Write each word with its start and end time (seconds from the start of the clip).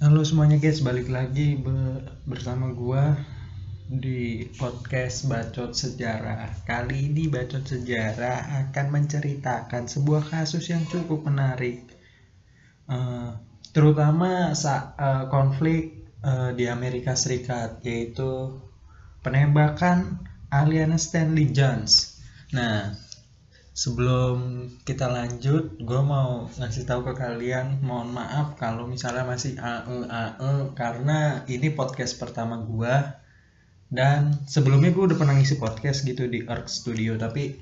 Halo 0.00 0.24
semuanya 0.24 0.56
guys, 0.56 0.80
balik 0.80 1.12
lagi 1.12 1.60
be- 1.60 2.00
bersama 2.24 2.72
gua 2.72 3.20
di 3.84 4.48
podcast 4.56 5.28
Bacot 5.28 5.76
Sejarah. 5.76 6.64
Kali 6.64 7.12
ini 7.12 7.28
Bacot 7.28 7.68
Sejarah 7.68 8.48
akan 8.64 8.96
menceritakan 8.96 9.92
sebuah 9.92 10.24
kasus 10.32 10.72
yang 10.72 10.88
cukup 10.88 11.28
menarik. 11.28 11.84
Eh, 12.88 13.30
terutama 13.76 14.56
saat 14.56 14.96
konflik 15.28 16.08
eh, 16.24 16.56
di 16.56 16.64
Amerika 16.64 17.12
Serikat 17.12 17.84
yaitu 17.84 18.56
penembakan 19.20 20.16
Aliana 20.48 20.96
Stanley 20.96 21.52
Jones. 21.52 22.24
Nah, 22.56 22.96
sebelum 23.80 24.68
kita 24.84 25.08
lanjut, 25.08 25.80
gue 25.80 26.00
mau 26.04 26.52
ngasih 26.60 26.84
tahu 26.84 27.00
ke 27.08 27.16
kalian, 27.16 27.80
mohon 27.80 28.12
maaf 28.12 28.60
kalau 28.60 28.84
misalnya 28.84 29.24
masih 29.24 29.56
ae 29.56 30.04
ae 30.04 30.52
karena 30.76 31.48
ini 31.48 31.72
podcast 31.72 32.20
pertama 32.20 32.60
gue 32.60 32.94
dan 33.88 34.36
sebelumnya 34.44 34.92
gue 34.92 35.08
udah 35.08 35.16
pernah 35.16 35.32
ngisi 35.32 35.56
podcast 35.56 36.04
gitu 36.04 36.28
di 36.28 36.44
Arc 36.44 36.68
Studio 36.68 37.16
tapi 37.16 37.56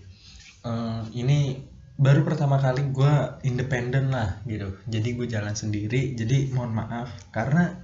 eh, 0.67 1.01
ini 1.15 1.55
baru 1.95 2.27
pertama 2.27 2.59
kali 2.59 2.91
gue 2.91 3.15
independen 3.47 4.11
lah 4.11 4.43
gitu. 4.43 4.75
Jadi 4.91 5.09
gue 5.15 5.27
jalan 5.31 5.55
sendiri 5.55 6.19
jadi 6.19 6.51
mohon 6.51 6.75
maaf. 6.75 7.15
Karena 7.31 7.79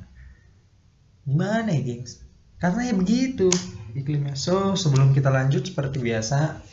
gimana 1.22 1.70
ya 1.70 1.86
gengs? 1.86 2.18
Karena 2.58 2.90
ya 2.90 2.94
begitu 2.98 3.46
iklimnya. 3.94 4.34
So 4.34 4.74
sebelum 4.74 5.14
kita 5.14 5.30
lanjut 5.30 5.70
seperti 5.70 6.02
biasa 6.02 6.63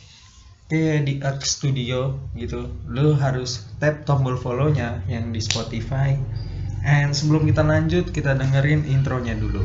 kayak 0.70 1.08
di 1.08 1.14
Arc 1.22 1.42
Studio 1.42 2.18
gitu. 2.38 2.70
Lo 2.86 3.14
harus 3.18 3.66
tap 3.82 4.06
tombol 4.06 4.38
follow-nya 4.38 5.02
yang 5.10 5.34
di 5.34 5.40
Spotify. 5.42 6.14
And 6.82 7.14
sebelum 7.14 7.46
kita 7.46 7.62
lanjut 7.62 8.10
kita 8.10 8.34
dengerin 8.34 8.86
intronya 8.86 9.38
dulu. 9.38 9.62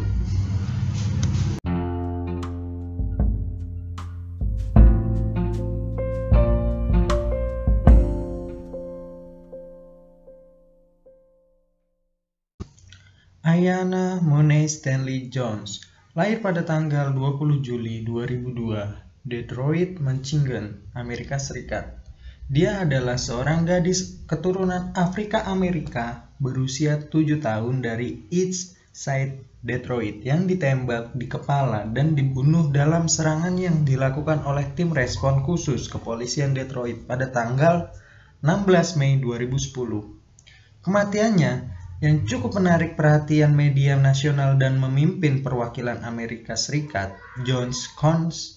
Ayana 13.47 14.21
Monet 14.21 14.69
Stanley 14.69 15.33
Jones 15.33 15.81
lahir 16.13 16.41
pada 16.41 16.61
tanggal 16.61 17.09
20 17.13 17.65
Juli 17.65 18.05
2002 18.05 19.06
Detroit, 19.27 19.99
Michigan, 19.99 20.87
Amerika 20.95 21.35
Serikat. 21.35 21.99
Dia 22.47 22.87
adalah 22.87 23.19
seorang 23.19 23.67
gadis 23.67 24.23
keturunan 24.23 24.95
Afrika 24.95 25.43
Amerika 25.51 26.31
berusia 26.39 26.95
7 26.95 27.43
tahun 27.43 27.83
dari 27.83 28.23
East 28.31 28.79
Side 28.95 29.59
Detroit 29.59 30.23
yang 30.23 30.47
ditembak 30.47 31.11
di 31.11 31.27
kepala 31.27 31.83
dan 31.91 32.15
dibunuh 32.15 32.71
dalam 32.71 33.11
serangan 33.11 33.59
yang 33.59 33.83
dilakukan 33.83 34.47
oleh 34.47 34.63
tim 34.79 34.95
respon 34.95 35.43
khusus 35.43 35.91
kepolisian 35.91 36.55
Detroit 36.55 37.03
pada 37.03 37.27
tanggal 37.27 37.91
16 38.39 38.95
Mei 38.95 39.19
2010. 39.19 40.87
Kematiannya 40.87 41.53
yang 41.99 42.23
cukup 42.23 42.63
menarik 42.63 42.95
perhatian 42.95 43.51
media 43.51 43.99
nasional 43.99 44.55
dan 44.55 44.79
memimpin 44.79 45.43
perwakilan 45.43 45.99
Amerika 46.07 46.55
Serikat, 46.55 47.11
Jones 47.43 47.91
Cons 47.91 48.56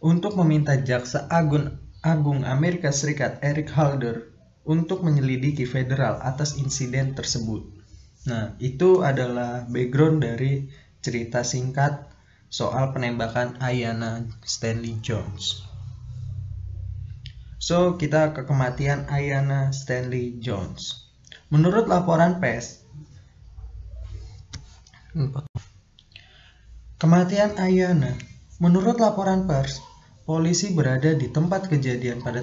untuk 0.00 0.36
meminta 0.36 0.76
Jaksa 0.76 1.28
Agung, 1.32 1.76
Agung 2.04 2.44
Amerika 2.44 2.92
Serikat 2.92 3.40
Eric 3.40 3.72
Holder 3.72 4.30
untuk 4.66 5.06
menyelidiki 5.06 5.64
federal 5.64 6.18
atas 6.20 6.58
insiden 6.58 7.14
tersebut. 7.14 7.62
Nah, 8.26 8.58
itu 8.58 9.06
adalah 9.06 9.62
background 9.70 10.26
dari 10.26 10.66
cerita 10.98 11.46
singkat 11.46 12.10
soal 12.50 12.90
penembakan 12.90 13.62
Ayana 13.62 14.26
Stanley 14.42 14.98
Jones. 14.98 15.62
So, 17.62 17.94
kita 17.94 18.34
ke 18.34 18.42
kematian 18.46 19.06
Ayana 19.06 19.70
Stanley 19.70 20.42
Jones. 20.42 21.06
Menurut 21.50 21.86
laporan 21.86 22.42
pers, 22.42 22.82
kematian 26.98 27.54
Ayana, 27.58 28.18
menurut 28.58 28.98
laporan 28.98 29.46
pers, 29.46 29.78
polisi 30.26 30.74
berada 30.74 31.14
di 31.14 31.30
tempat 31.30 31.70
kejadian 31.70 32.18
pada 32.18 32.42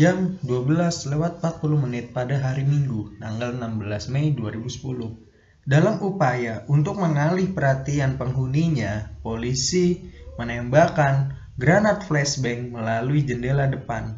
jam 0.00 0.40
12 0.40 1.12
lewat 1.12 1.44
40 1.44 1.84
menit 1.84 2.04
pada 2.16 2.40
hari 2.40 2.64
Minggu, 2.64 3.20
tanggal 3.20 3.52
16 3.52 4.08
Mei 4.08 4.32
2010. 4.32 5.28
Dalam 5.68 6.00
upaya 6.00 6.64
untuk 6.72 6.96
mengalih 6.96 7.52
perhatian 7.52 8.16
penghuninya, 8.16 9.12
polisi 9.20 10.08
menembakkan 10.40 11.36
granat 11.60 12.08
flashbang 12.08 12.72
melalui 12.72 13.20
jendela 13.20 13.68
depan. 13.68 14.16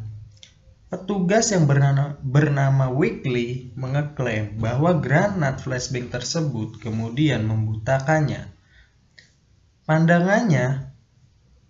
Petugas 0.86 1.50
yang 1.50 1.66
bernama, 1.66 2.14
bernama 2.22 2.94
Weekly 2.94 3.74
mengeklaim 3.74 4.54
bahwa 4.62 5.02
granat 5.02 5.58
flashbang 5.58 6.06
tersebut 6.06 6.78
kemudian 6.78 7.42
membutakannya. 7.42 8.46
Pandangannya 9.82 10.89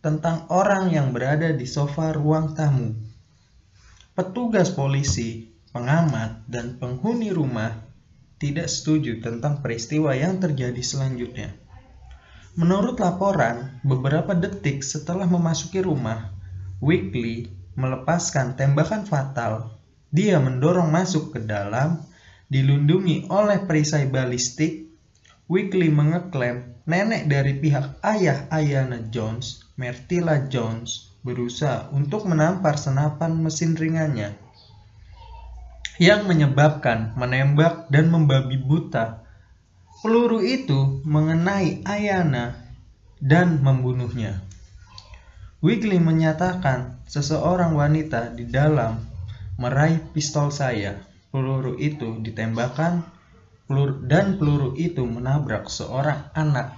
tentang 0.01 0.49
orang 0.49 0.89
yang 0.93 1.13
berada 1.13 1.53
di 1.53 1.69
sofa 1.69 2.13
ruang 2.17 2.57
tamu. 2.57 2.97
Petugas 4.17 4.73
polisi, 4.73 5.49
pengamat, 5.73 6.45
dan 6.49 6.81
penghuni 6.81 7.33
rumah 7.33 7.73
tidak 8.41 8.73
setuju 8.73 9.21
tentang 9.21 9.61
peristiwa 9.61 10.17
yang 10.17 10.41
terjadi 10.41 10.81
selanjutnya. 10.81 11.53
Menurut 12.59 12.99
laporan, 12.99 13.79
beberapa 13.87 14.35
detik 14.35 14.83
setelah 14.83 15.29
memasuki 15.29 15.79
rumah, 15.79 16.35
Weekly 16.83 17.53
melepaskan 17.79 18.59
tembakan 18.59 19.07
fatal. 19.07 19.79
Dia 20.11 20.43
mendorong 20.43 20.91
masuk 20.91 21.37
ke 21.37 21.41
dalam, 21.45 22.03
dilindungi 22.51 23.31
oleh 23.31 23.63
perisai 23.63 24.11
balistik. 24.11 24.90
Weekly 25.51 25.91
mengeklaim 25.91 26.79
nenek 26.87 27.27
dari 27.27 27.59
pihak 27.59 27.99
ayah 28.07 28.47
Ayana 28.55 29.03
Jones, 29.11 29.67
Mertila 29.75 30.47
Jones, 30.47 31.11
berusaha 31.27 31.91
untuk 31.91 32.31
menampar 32.31 32.79
senapan 32.79 33.35
mesin 33.35 33.75
ringannya 33.75 34.39
yang 35.99 36.31
menyebabkan 36.31 37.19
menembak 37.19 37.91
dan 37.91 38.15
membabi 38.15 38.63
buta. 38.63 39.27
Peluru 40.07 40.39
itu 40.39 41.03
mengenai 41.03 41.83
Ayana 41.83 42.55
dan 43.19 43.59
membunuhnya. 43.59 44.47
Weekly 45.67 45.99
menyatakan 45.99 47.03
seseorang 47.11 47.75
wanita 47.75 48.39
di 48.39 48.47
dalam 48.47 49.03
meraih 49.59 49.99
pistol 50.15 50.55
saya. 50.55 51.03
Peluru 51.35 51.75
itu 51.75 52.23
ditembakkan 52.23 53.03
peluru, 53.71 54.03
dan 54.03 54.35
peluru 54.35 54.75
itu 54.75 55.07
menabrak 55.07 55.71
seorang 55.71 56.35
anak. 56.35 56.75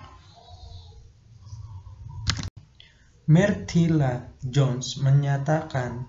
Mertila 3.25 4.29
Jones 4.45 5.01
menyatakan 5.01 6.05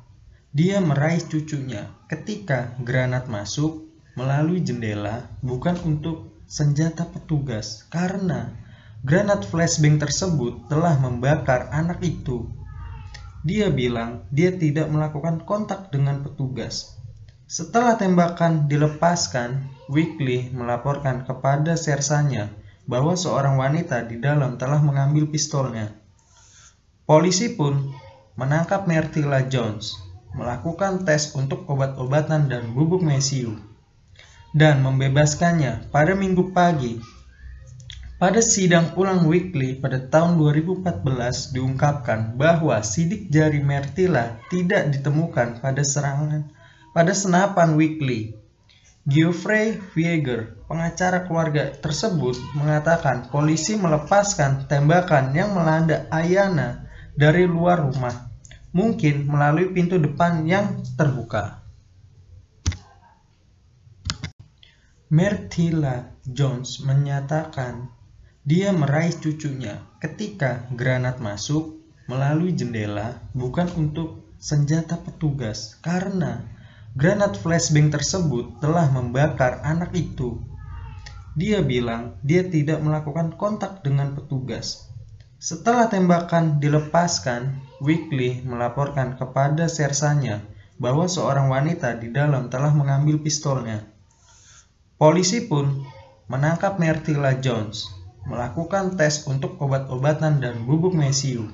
dia 0.51 0.83
meraih 0.83 1.23
cucunya 1.23 1.87
ketika 2.11 2.75
granat 2.83 3.31
masuk 3.31 3.87
melalui 4.19 4.59
jendela 4.59 5.31
bukan 5.39 5.79
untuk 5.87 6.43
senjata 6.51 7.07
petugas 7.07 7.87
karena 7.87 8.51
granat 9.07 9.47
flashbang 9.47 9.95
tersebut 10.03 10.67
telah 10.67 10.99
membakar 10.99 11.71
anak 11.71 12.03
itu. 12.03 12.51
Dia 13.47 13.71
bilang 13.71 14.27
dia 14.35 14.51
tidak 14.51 14.91
melakukan 14.91 15.47
kontak 15.47 15.95
dengan 15.95 16.27
petugas. 16.27 17.02
Setelah 17.43 17.99
tembakan 17.99 18.71
dilepaskan, 18.71 19.67
Weekly 19.91 20.47
melaporkan 20.55 21.27
kepada 21.27 21.75
sersanya 21.75 22.47
bahwa 22.87 23.19
seorang 23.19 23.59
wanita 23.59 24.07
di 24.07 24.15
dalam 24.15 24.55
telah 24.55 24.79
mengambil 24.79 25.27
pistolnya. 25.27 25.91
Polisi 27.03 27.51
pun 27.51 27.91
menangkap 28.39 28.87
Mertila 28.87 29.43
Jones, 29.43 29.91
melakukan 30.31 31.03
tes 31.03 31.35
untuk 31.35 31.67
obat-obatan 31.67 32.47
dan 32.47 32.71
bubuk 32.71 33.03
mesiu, 33.03 33.59
dan 34.55 34.79
membebaskannya 34.79 35.91
pada 35.91 36.15
minggu 36.15 36.55
pagi. 36.55 37.03
Pada 38.23 38.39
sidang 38.39 38.95
ulang 38.95 39.27
weekly 39.27 39.75
pada 39.83 39.99
tahun 39.99 40.39
2014 40.39 41.51
diungkapkan 41.51 42.39
bahwa 42.39 42.79
sidik 42.79 43.27
jari 43.27 43.59
Mertila 43.59 44.39
tidak 44.47 44.95
ditemukan 44.95 45.59
pada 45.59 45.83
serangan 45.83 46.47
pada 46.93 47.11
senapan 47.11 47.73
weekly. 47.73 48.37
Geoffrey 49.03 49.83
Vieger, 49.91 50.55
pengacara 50.63 51.27
keluarga 51.27 51.75
tersebut, 51.75 52.39
mengatakan 52.55 53.27
polisi 53.27 53.75
melepaskan 53.75 54.69
tembakan 54.71 55.35
yang 55.35 55.51
melanda 55.51 56.07
Ayana 56.07 56.87
dari 57.11 57.43
luar 57.43 57.83
rumah, 57.83 58.31
mungkin 58.71 59.27
melalui 59.27 59.75
pintu 59.75 59.99
depan 59.99 60.47
yang 60.47 60.79
terbuka. 60.95 61.59
Mertila 65.11 66.15
Jones 66.23 66.81
menyatakan 66.81 67.91
dia 68.47 68.71
meraih 68.73 69.13
cucunya 69.13 69.83
ketika 70.01 70.65
granat 70.73 71.19
masuk 71.19 71.75
melalui 72.07 72.55
jendela 72.55 73.21
bukan 73.37 73.69
untuk 73.77 74.25
senjata 74.41 74.97
petugas 74.97 75.77
karena 75.85 76.43
granat 76.93 77.33
flashbang 77.41 77.89
tersebut 77.89 78.61
telah 78.61 78.85
membakar 78.93 79.61
anak 79.65 79.93
itu. 79.97 80.37
Dia 81.33 81.65
bilang 81.65 82.21
dia 82.21 82.45
tidak 82.45 82.77
melakukan 82.85 83.33
kontak 83.33 83.81
dengan 83.81 84.13
petugas. 84.13 84.85
Setelah 85.41 85.89
tembakan 85.89 86.61
dilepaskan, 86.61 87.59
Weekly 87.83 88.45
melaporkan 88.47 89.19
kepada 89.19 89.67
sersannya 89.67 90.39
bahwa 90.79 91.09
seorang 91.09 91.51
wanita 91.51 91.99
di 91.99 92.13
dalam 92.15 92.47
telah 92.47 92.71
mengambil 92.71 93.19
pistolnya. 93.19 93.83
Polisi 94.95 95.43
pun 95.49 95.83
menangkap 96.31 96.79
Mertila 96.79 97.35
Jones, 97.43 97.91
melakukan 98.23 98.95
tes 98.95 99.27
untuk 99.27 99.59
obat-obatan 99.59 100.39
dan 100.39 100.63
bubuk 100.63 100.95
mesiu, 100.95 101.51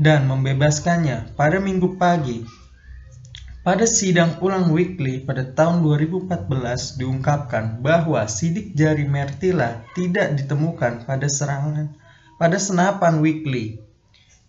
dan 0.00 0.24
membebaskannya 0.24 1.36
pada 1.36 1.60
minggu 1.60 2.00
pagi. 2.00 2.48
Pada 3.66 3.82
sidang 3.82 4.38
ulang 4.46 4.70
weekly 4.70 5.26
pada 5.26 5.42
tahun 5.42 5.82
2014 5.82 7.02
diungkapkan 7.02 7.82
bahwa 7.82 8.22
sidik 8.30 8.78
jari 8.78 9.10
Mertila 9.10 9.82
tidak 9.90 10.38
ditemukan 10.38 11.02
pada 11.02 11.26
serangan 11.26 11.90
pada 12.38 12.62
senapan 12.62 13.18
weekly. 13.18 13.82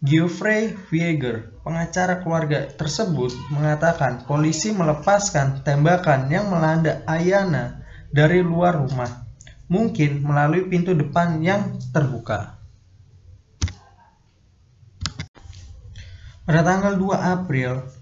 Geoffrey 0.05 0.77
Vieger, 0.93 1.49
pengacara 1.65 2.21
keluarga 2.21 2.69
tersebut, 2.69 3.33
mengatakan 3.49 4.21
polisi 4.29 4.69
melepaskan 4.69 5.65
tembakan 5.65 6.29
yang 6.29 6.53
melanda 6.53 7.01
Ayana 7.09 7.81
dari 8.13 8.45
luar 8.45 8.77
rumah, 8.77 9.25
mungkin 9.65 10.21
melalui 10.21 10.69
pintu 10.69 10.93
depan 10.93 11.41
yang 11.41 11.81
terbuka. 11.89 12.53
Pada 16.45 16.61
tanggal 16.61 16.93
2 17.01 17.17
April 17.17 17.96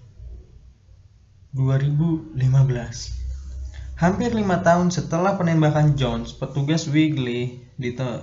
2015, 1.56 2.36
hampir 3.96 4.30
lima 4.36 4.60
tahun 4.60 4.92
setelah 4.92 5.40
penembakan 5.40 5.96
Jones, 5.96 6.36
petugas 6.36 6.84
Wigley 6.84 7.64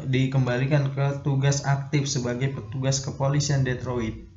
dikembalikan 0.05 0.93
ke 0.93 1.25
tugas 1.25 1.65
aktif 1.65 2.05
sebagai 2.05 2.53
petugas 2.53 3.01
kepolisian 3.01 3.65
Detroit. 3.65 4.29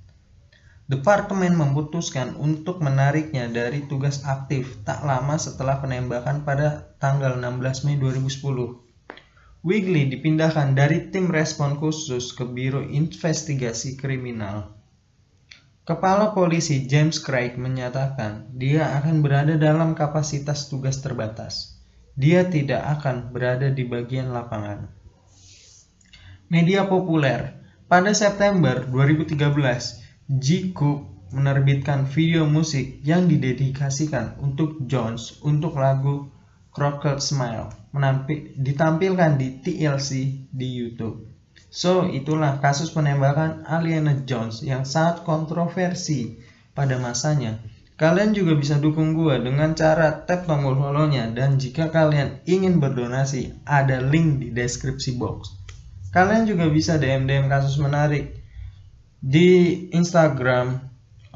Departemen 0.89 1.53
memutuskan 1.61 2.41
untuk 2.41 2.81
menariknya 2.81 3.53
dari 3.53 3.85
tugas 3.85 4.25
aktif 4.25 4.81
tak 4.89 5.05
lama 5.05 5.37
setelah 5.37 5.77
penembakan 5.85 6.49
pada 6.49 6.97
tanggal 6.97 7.37
16 7.37 7.85
Mei 7.85 8.01
2010. 8.01 8.81
Wigley 9.61 10.09
dipindahkan 10.09 10.73
dari 10.73 11.13
tim 11.13 11.29
respon 11.29 11.77
khusus 11.77 12.33
ke 12.33 12.49
Biro 12.49 12.81
Investigasi 12.81 14.01
Kriminal. 14.01 14.76
Kepala 15.87 16.35
Polisi 16.35 16.91
James 16.91 17.23
Craig 17.23 17.55
menyatakan 17.55 18.51
dia 18.51 18.91
akan 18.99 19.23
berada 19.23 19.55
dalam 19.55 19.95
kapasitas 19.95 20.67
tugas 20.67 20.99
terbatas. 20.99 21.79
Dia 22.19 22.43
tidak 22.51 22.83
akan 22.99 23.31
berada 23.31 23.71
di 23.71 23.87
bagian 23.87 24.35
lapangan. 24.35 24.91
Media 26.51 26.91
populer 26.91 27.63
pada 27.87 28.11
September 28.19 28.83
2013 28.83 29.39
G-Cook 30.27 31.31
menerbitkan 31.31 32.11
video 32.11 32.51
musik 32.51 32.99
yang 33.07 33.31
didedikasikan 33.31 34.43
untuk 34.43 34.83
Jones 34.91 35.39
untuk 35.47 35.79
lagu 35.79 36.35
Crooked 36.75 37.23
Smile 37.23 37.71
menampil, 37.95 38.59
ditampilkan 38.59 39.39
di 39.39 39.63
TLC 39.63 40.11
di 40.51 40.67
YouTube. 40.67 41.36
So, 41.77 42.09
itulah 42.09 42.57
kasus 42.65 42.89
penembakan 42.89 43.69
Aliana 43.69 44.25
Jones 44.25 44.65
yang 44.65 44.89
sangat 44.89 45.29
kontroversi 45.29 46.41
pada 46.73 46.97
masanya. 46.97 47.61
Kalian 48.01 48.33
juga 48.33 48.57
bisa 48.57 48.81
dukung 48.81 49.13
gue 49.13 49.37
dengan 49.45 49.77
cara 49.77 50.25
tap 50.25 50.49
tombol 50.49 50.73
follow-nya 50.73 51.37
dan 51.37 51.61
jika 51.61 51.93
kalian 51.93 52.41
ingin 52.49 52.81
berdonasi, 52.81 53.61
ada 53.69 54.01
link 54.01 54.41
di 54.41 54.57
deskripsi 54.57 55.21
box. 55.21 55.53
Kalian 56.17 56.49
juga 56.49 56.73
bisa 56.73 56.97
DM-DM 56.97 57.53
kasus 57.53 57.77
menarik 57.77 58.33
di 59.21 59.77
Instagram 59.93 60.81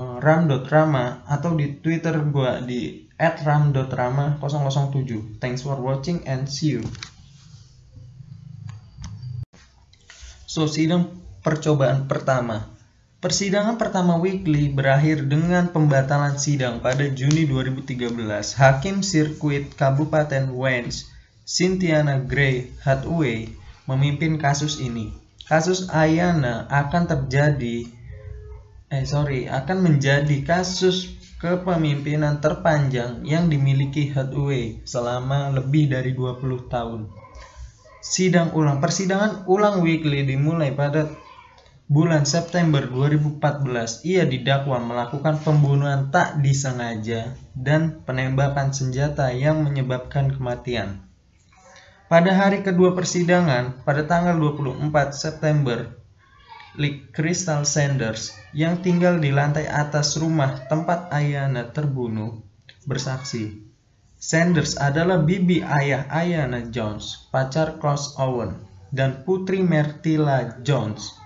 uh, 0.00 0.24
ram.rama 0.24 1.28
atau 1.28 1.52
di 1.52 1.84
Twitter 1.84 2.16
gue 2.16 2.64
di 2.64 2.80
@ram.rama007. 3.20 5.36
Thanks 5.36 5.60
for 5.60 5.76
watching 5.76 6.24
and 6.24 6.48
see 6.48 6.80
you. 6.80 6.84
So, 6.88 7.10
sidang 10.50 11.14
percobaan 11.46 12.10
pertama. 12.10 12.66
Persidangan 13.22 13.78
pertama 13.78 14.18
weekly 14.18 14.72
berakhir 14.72 15.28
dengan 15.28 15.70
pembatalan 15.70 16.40
sidang 16.40 16.82
pada 16.82 17.06
Juni 17.06 17.46
2013. 17.46 18.58
Hakim 18.58 19.04
sirkuit 19.04 19.76
Kabupaten 19.76 20.50
Wayne, 20.50 20.90
Cynthiana 21.44 22.18
Gray 22.24 22.72
Hathaway, 22.82 23.52
memimpin 23.90 24.40
kasus 24.40 24.82
ini 24.82 25.20
kasus 25.50 25.90
Ayana 25.90 26.70
akan 26.70 27.10
terjadi 27.10 27.90
eh 28.86 29.02
sorry 29.02 29.50
akan 29.50 29.82
menjadi 29.82 30.46
kasus 30.46 31.10
kepemimpinan 31.42 32.38
terpanjang 32.38 33.26
yang 33.26 33.50
dimiliki 33.50 34.14
Hathaway 34.14 34.78
selama 34.86 35.50
lebih 35.50 35.90
dari 35.90 36.14
20 36.14 36.70
tahun. 36.70 37.10
Sidang 38.00 38.56
ulang 38.56 38.80
persidangan 38.80 39.44
ulang 39.44 39.84
weekly 39.84 40.24
dimulai 40.24 40.72
pada 40.72 41.12
bulan 41.84 42.24
September 42.24 42.80
2014. 42.88 44.08
Ia 44.08 44.24
didakwa 44.24 44.80
melakukan 44.80 45.36
pembunuhan 45.44 46.08
tak 46.08 46.40
disengaja 46.40 47.36
dan 47.52 48.00
penembakan 48.08 48.72
senjata 48.72 49.28
yang 49.36 49.60
menyebabkan 49.68 50.32
kematian. 50.32 51.04
Pada 52.08 52.32
hari 52.32 52.64
kedua 52.64 52.96
persidangan, 52.96 53.84
pada 53.84 54.08
tanggal 54.08 54.34
24 54.34 54.90
September, 55.12 55.92
Lee 56.80 57.04
Crystal 57.12 57.68
Sanders 57.68 58.32
yang 58.56 58.80
tinggal 58.80 59.20
di 59.20 59.28
lantai 59.28 59.68
atas 59.68 60.16
rumah 60.16 60.66
tempat 60.72 61.12
Ayana 61.12 61.68
terbunuh 61.68 62.40
bersaksi. 62.88 63.69
Sanders 64.20 64.76
adalah 64.76 65.24
bibi 65.24 65.64
ayah 65.64 66.04
Ayana 66.12 66.68
Jones, 66.68 67.24
pacar 67.32 67.80
Klaus 67.80 68.12
Owen, 68.20 68.52
dan 68.92 69.24
putri 69.24 69.64
Mertila 69.64 70.60
Jones. 70.60 71.16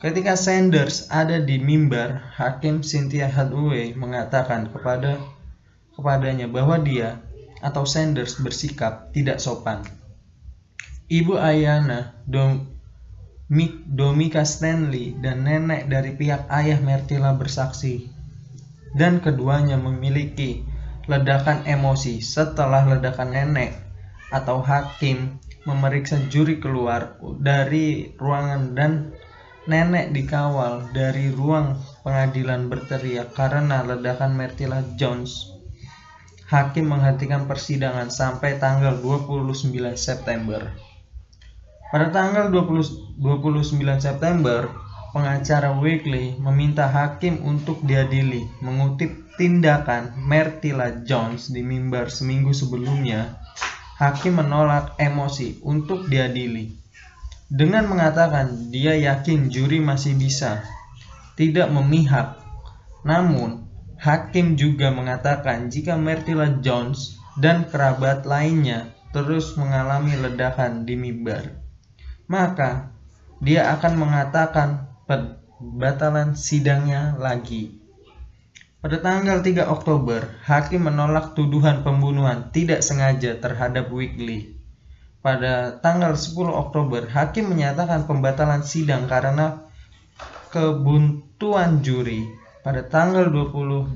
Ketika 0.00 0.32
Sanders 0.32 1.12
ada 1.12 1.44
di 1.44 1.60
mimbar, 1.60 2.32
Hakim 2.40 2.80
Cynthia 2.80 3.28
Hathaway 3.28 3.92
mengatakan 3.92 4.72
kepada 4.72 5.20
kepadanya 5.92 6.48
bahwa 6.48 6.80
dia 6.80 7.20
atau 7.60 7.84
Sanders 7.84 8.40
bersikap 8.40 9.12
tidak 9.12 9.36
sopan. 9.36 9.84
Ibu 11.12 11.36
Ayana, 11.36 12.16
Dom, 12.24 12.64
Domika 13.92 14.48
Stanley, 14.48 15.20
dan 15.20 15.44
nenek 15.44 15.84
dari 15.84 16.16
pihak 16.16 16.48
ayah 16.48 16.80
Mertila 16.80 17.36
bersaksi. 17.36 18.08
Dan 18.96 19.20
keduanya 19.20 19.76
memiliki 19.76 20.71
ledakan 21.10 21.66
emosi 21.66 22.22
setelah 22.22 22.86
ledakan 22.86 23.34
nenek 23.34 23.74
atau 24.30 24.62
hakim 24.62 25.42
memeriksa 25.66 26.18
juri 26.30 26.58
keluar 26.58 27.18
dari 27.38 28.14
ruangan 28.18 28.74
dan 28.74 28.92
nenek 29.70 30.10
dikawal 30.10 30.90
dari 30.90 31.30
ruang 31.30 31.78
pengadilan 32.02 32.66
berteriak 32.66 33.30
karena 33.34 33.86
ledakan 33.86 34.34
Mertila 34.34 34.82
Jones. 34.98 35.54
Hakim 36.50 36.84
menghentikan 36.84 37.48
persidangan 37.48 38.12
sampai 38.12 38.60
tanggal 38.60 39.00
29 39.00 39.56
September. 39.96 40.68
Pada 41.88 42.12
tanggal 42.12 42.52
20, 42.52 43.20
29 43.20 44.00
September, 44.00 44.68
pengacara 45.12 45.76
Weekly 45.78 46.40
meminta 46.40 46.88
hakim 46.88 47.44
untuk 47.44 47.84
diadili 47.84 48.48
mengutip 48.64 49.32
tindakan 49.38 50.16
Mertila 50.16 51.04
Jones 51.04 51.52
di 51.52 51.60
mimbar 51.60 52.08
seminggu 52.08 52.50
sebelumnya. 52.50 53.38
Hakim 54.00 54.40
menolak 54.42 54.98
emosi 54.98 55.62
untuk 55.62 56.10
diadili 56.10 56.74
dengan 57.46 57.86
mengatakan 57.86 58.72
dia 58.72 58.98
yakin 58.98 59.52
juri 59.52 59.78
masih 59.78 60.18
bisa 60.18 60.64
tidak 61.38 61.70
memihak. 61.70 62.40
Namun, 63.04 63.68
hakim 64.00 64.58
juga 64.58 64.90
mengatakan 64.90 65.70
jika 65.70 65.94
Mertila 65.94 66.48
Jones 66.64 67.20
dan 67.38 67.68
kerabat 67.68 68.26
lainnya 68.26 68.90
terus 69.12 69.54
mengalami 69.60 70.16
ledakan 70.16 70.88
di 70.88 70.96
mimbar 70.96 71.62
maka 72.32 72.88
dia 73.44 73.74
akan 73.76 73.98
mengatakan 74.00 74.91
pembatalan 75.06 76.34
sidangnya 76.38 77.18
lagi. 77.18 77.82
Pada 78.82 78.98
tanggal 78.98 79.46
3 79.46 79.70
Oktober, 79.70 80.26
hakim 80.42 80.90
menolak 80.90 81.38
tuduhan 81.38 81.86
pembunuhan 81.86 82.50
tidak 82.50 82.82
sengaja 82.82 83.38
terhadap 83.38 83.94
Wiggly. 83.94 84.58
Pada 85.22 85.78
tanggal 85.78 86.18
10 86.18 86.50
Oktober, 86.50 87.06
hakim 87.06 87.54
menyatakan 87.54 88.10
pembatalan 88.10 88.66
sidang 88.66 89.06
karena 89.06 89.70
kebuntuan 90.50 91.78
juri. 91.86 92.26
Pada 92.66 92.82
tanggal 92.82 93.30
28 93.30 93.94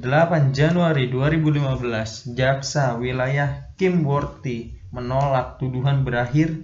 Januari 0.55 1.11
2015, 1.11 2.39
jaksa 2.39 2.95
wilayah 2.95 3.67
Kim 3.75 4.07
Worthy 4.07 4.79
menolak 4.95 5.59
tuduhan 5.59 6.07
berakhir 6.07 6.63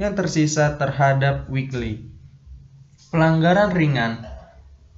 yang 0.00 0.16
tersisa 0.16 0.80
terhadap 0.80 1.52
Wiggly. 1.52 2.07
Pelanggaran 3.08 3.72
ringan 3.72 4.20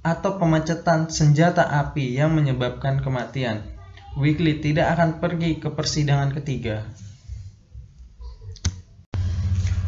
atau 0.03 0.35
pemecatan 0.35 1.07
senjata 1.07 1.63
api 1.63 2.19
yang 2.19 2.35
menyebabkan 2.35 2.99
kematian. 2.99 3.63
Wiggly 4.19 4.59
tidak 4.59 4.99
akan 4.99 5.23
pergi 5.23 5.63
ke 5.63 5.71
persidangan 5.71 6.35
ketiga. 6.35 6.83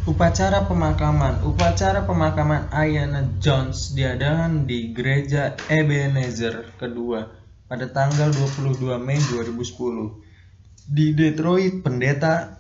Upacara 0.08 0.64
pemakaman 0.64 1.44
Upacara 1.44 2.08
pemakaman 2.08 2.72
Ayana 2.72 3.28
Jones 3.44 3.92
diadakan 3.92 4.72
di 4.72 4.96
Gereja 4.96 5.60
Ebenezer 5.68 6.80
kedua 6.80 7.28
pada 7.68 7.92
tanggal 7.92 8.32
22 8.32 9.04
Mei 9.04 9.20
2010. 9.20 10.88
Di 10.88 11.12
Detroit, 11.12 11.84
pendeta 11.84 12.56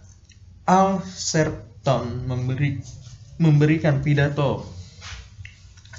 Al 0.67 0.99
Sharpton 1.07 2.27
memberi, 2.27 2.83
memberikan 3.39 4.03
pidato. 4.03 4.72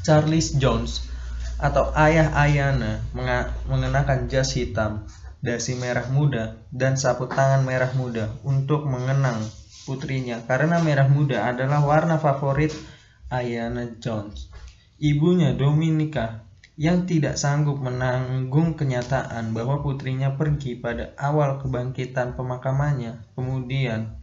Charles 0.05 0.61
Jones 0.61 1.09
atau 1.57 1.89
ayah 1.97 2.29
Ayana 2.37 3.01
mengenakan 3.65 4.29
jas 4.29 4.53
hitam, 4.53 5.09
dasi 5.41 5.81
merah 5.81 6.05
muda, 6.13 6.61
dan 6.69 7.01
sapu 7.01 7.25
tangan 7.25 7.65
merah 7.65 7.89
muda 7.97 8.29
untuk 8.45 8.85
mengenang 8.85 9.41
putrinya. 9.89 10.45
Karena 10.45 10.85
merah 10.85 11.09
muda 11.09 11.49
adalah 11.49 11.81
warna 11.81 12.21
favorit 12.21 12.77
Ayana 13.33 13.97
Jones. 13.97 14.53
Ibunya 15.01 15.57
Dominika 15.57 16.45
yang 16.75 17.07
tidak 17.07 17.39
sanggup 17.39 17.79
menanggung 17.79 18.75
kenyataan 18.75 19.55
bahwa 19.55 19.81
putrinya 19.81 20.35
pergi 20.35 20.75
pada 20.75 21.15
awal 21.17 21.63
kebangkitan 21.63 22.35
pemakamannya, 22.35 23.25
kemudian 23.39 24.21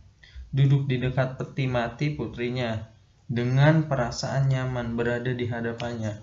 duduk 0.51 0.85
di 0.91 0.99
dekat 0.99 1.39
peti 1.39 1.65
mati 1.65 2.11
putrinya 2.11 2.91
dengan 3.31 3.87
perasaan 3.87 4.51
nyaman 4.51 4.99
berada 4.99 5.31
di 5.31 5.47
hadapannya. 5.47 6.19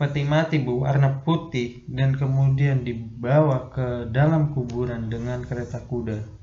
Peti 0.00 0.24
mati 0.24 0.56
berwarna 0.56 1.20
putih 1.20 1.84
dan 1.84 2.16
kemudian 2.16 2.80
dibawa 2.88 3.68
ke 3.68 4.08
dalam 4.08 4.56
kuburan 4.56 5.12
dengan 5.12 5.44
kereta 5.44 5.84
kuda 5.84 6.42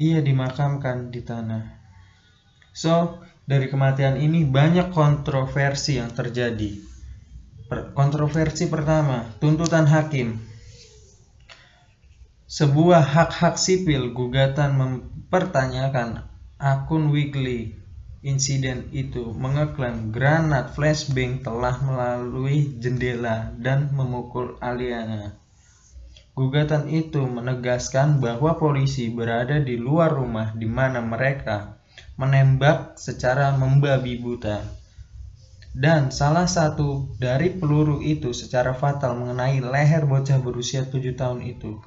ia 0.00 0.24
dimakamkan 0.24 1.12
di 1.12 1.20
tanah. 1.20 1.76
So, 2.72 3.20
dari 3.44 3.68
kematian 3.68 4.16
ini 4.16 4.48
banyak 4.48 4.96
kontroversi 4.96 6.00
yang 6.00 6.16
terjadi. 6.16 6.80
Kontroversi 7.92 8.66
pertama, 8.72 9.28
tuntutan 9.38 9.84
hakim. 9.84 10.40
Sebuah 12.50 13.04
hak-hak 13.04 13.60
sipil 13.60 14.10
gugatan 14.16 14.74
mempertanyakan 14.74 16.26
akun 16.56 17.14
Wiggly 17.14 17.78
insiden 18.20 18.92
itu 18.92 19.32
mengeklaim 19.32 20.12
granat 20.12 20.76
flashbang 20.76 21.40
telah 21.40 21.80
melalui 21.80 22.76
jendela 22.76 23.48
dan 23.56 23.88
memukul 23.96 24.60
Aliana. 24.60 25.40
Gugatan 26.36 26.92
itu 26.92 27.24
menegaskan 27.24 28.20
bahwa 28.20 28.60
polisi 28.60 29.08
berada 29.08 29.56
di 29.60 29.80
luar 29.80 30.12
rumah 30.12 30.52
di 30.52 30.68
mana 30.68 31.00
mereka 31.00 31.80
menembak 32.20 33.00
secara 33.00 33.56
membabi 33.56 34.20
buta. 34.20 34.64
Dan 35.70 36.12
salah 36.12 36.50
satu 36.50 37.14
dari 37.16 37.56
peluru 37.56 38.02
itu 38.02 38.36
secara 38.36 38.74
fatal 38.74 39.16
mengenai 39.16 39.62
leher 39.62 40.04
bocah 40.04 40.42
berusia 40.42 40.84
7 40.84 41.14
tahun 41.16 41.40
itu. 41.46 41.78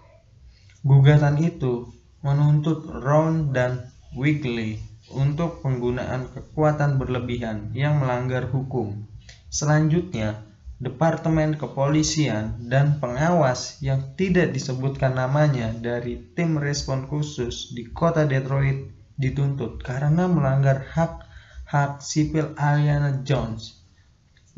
Gugatan 0.82 1.38
itu 1.40 1.92
menuntut 2.24 2.88
Ron 2.88 3.52
dan 3.52 3.92
Wiggly 4.16 4.93
untuk 5.12 5.60
penggunaan 5.60 6.32
kekuatan 6.32 6.96
berlebihan 6.96 7.76
yang 7.76 8.00
melanggar 8.00 8.48
hukum. 8.48 9.04
Selanjutnya, 9.52 10.48
Departemen 10.84 11.56
Kepolisian 11.56 12.68
dan 12.68 13.00
pengawas 13.00 13.80
yang 13.80 14.16
tidak 14.20 14.52
disebutkan 14.52 15.16
namanya 15.16 15.72
dari 15.72 16.20
tim 16.36 16.60
respon 16.60 17.08
khusus 17.08 17.72
di 17.72 17.88
kota 17.88 18.28
Detroit 18.28 18.92
dituntut 19.16 19.80
karena 19.80 20.28
melanggar 20.28 20.84
hak-hak 20.92 22.04
sipil 22.04 22.52
Ariana 22.60 23.24
Jones 23.24 23.80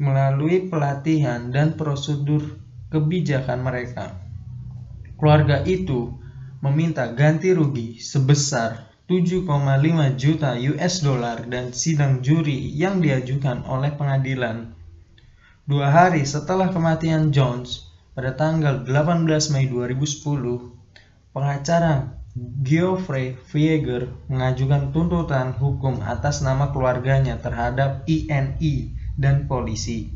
melalui 0.01 0.67
pelatihan 0.67 1.53
dan 1.53 1.77
prosedur 1.77 2.57
kebijakan 2.89 3.61
mereka. 3.61 4.17
Keluarga 5.15 5.63
itu 5.63 6.11
meminta 6.59 7.07
ganti 7.13 7.55
rugi 7.55 8.01
sebesar 8.01 8.84
7,5 9.05 9.49
juta 10.17 10.57
US 10.57 11.05
dollar 11.05 11.45
dan 11.45 11.71
sidang 11.71 12.25
juri 12.25 12.73
yang 12.73 13.01
diajukan 13.01 13.61
oleh 13.69 13.93
pengadilan 13.93 14.75
Dua 15.65 15.89
hari 15.89 16.29
setelah 16.29 16.69
kematian 16.69 17.33
Jones, 17.33 17.89
pada 18.13 18.37
tanggal 18.37 18.85
18 18.85 19.25
Mei 19.49 19.65
2010, 19.65 20.21
pengacara 21.33 22.21
Geoffrey 22.61 23.33
Vieger 23.49 24.13
mengajukan 24.29 24.93
tuntutan 24.93 25.57
hukum 25.57 26.05
atas 26.05 26.45
nama 26.45 26.69
keluarganya 26.69 27.41
terhadap 27.41 28.05
INI 28.05 28.93
dan 29.17 29.49
polisi. 29.49 30.13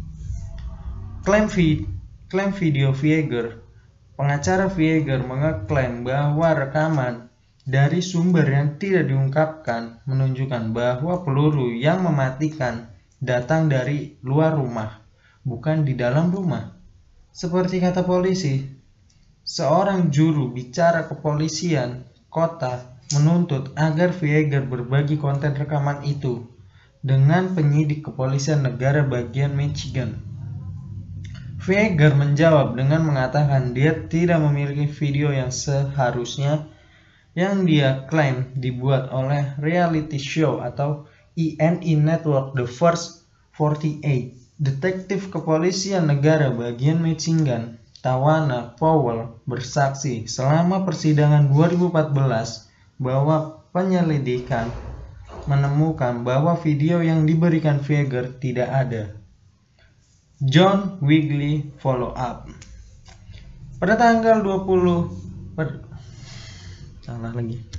Klaim, 1.25 1.49
vid 1.49 1.89
klaim 2.29 2.53
video 2.53 2.93
Vieger, 2.93 3.57
pengacara 4.21 4.69
Vieger 4.69 5.25
mengeklaim 5.25 6.05
bahwa 6.05 6.53
rekaman 6.53 7.28
dari 7.69 8.01
sumber 8.01 8.49
yang 8.49 8.81
tidak 8.81 9.05
diungkapkan 9.13 10.01
menunjukkan 10.09 10.73
bahwa 10.73 11.21
peluru 11.21 11.69
yang 11.69 12.01
mematikan 12.01 12.89
datang 13.21 13.69
dari 13.69 14.17
luar 14.25 14.57
rumah 14.57 15.05
bukan 15.45 15.85
di 15.85 15.93
dalam 15.93 16.33
rumah. 16.33 16.73
Seperti 17.29 17.77
kata 17.77 18.01
polisi, 18.01 18.65
seorang 19.45 20.09
juru 20.09 20.49
bicara 20.49 21.05
kepolisian 21.05 22.09
kota 22.33 22.97
menuntut 23.13 23.69
agar 23.77 24.17
Vieger 24.17 24.65
berbagi 24.65 25.21
konten 25.21 25.53
rekaman 25.53 26.01
itu 26.09 26.49
dengan 27.05 27.53
penyidik 27.53 28.01
kepolisian 28.01 28.65
negara 28.65 29.05
bagian 29.05 29.53
Michigan. 29.53 30.25
Vieger 31.61 32.17
menjawab 32.17 32.73
dengan 32.73 33.05
mengatakan 33.05 33.77
dia 33.77 33.93
tidak 34.09 34.41
memiliki 34.41 34.89
video 34.89 35.29
yang 35.29 35.53
seharusnya 35.53 36.65
yang 37.37 37.65
dia 37.65 38.09
klaim 38.09 38.53
dibuat 38.57 39.13
oleh 39.13 39.53
reality 39.61 40.17
show 40.17 40.61
atau 40.61 41.05
INI 41.37 41.93
Network 41.97 42.57
The 42.57 42.65
First 42.65 43.25
48 43.55 44.59
Detektif 44.59 45.31
Kepolisian 45.31 46.11
Negara 46.11 46.51
Bagian 46.51 46.99
Michigan, 46.99 47.79
Tawana 48.03 48.75
Powell, 48.75 49.39
bersaksi 49.47 50.27
selama 50.27 50.83
persidangan 50.83 51.47
2014 51.47 52.67
bahwa 52.99 53.63
penyelidikan 53.71 54.67
menemukan 55.47 56.27
bahwa 56.27 56.59
video 56.59 56.99
yang 56.99 57.23
diberikan 57.23 57.79
Vieger 57.79 58.35
tidak 58.43 58.67
ada. 58.67 59.03
John 60.43 60.99
Wigley 61.03 61.71
follow 61.79 62.11
up. 62.15 62.47
Pada 63.79 63.95
tanggal 63.95 64.43
20 64.43 65.55
per, 65.55 65.87
salah 67.09 67.33
lagi. 67.33 67.78